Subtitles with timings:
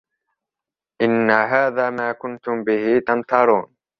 [1.01, 3.75] إِنَّ هَذَا مَا كُنْتُمْ بِهِ تَمْتَرُونَ